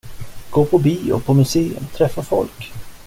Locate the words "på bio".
0.65-1.19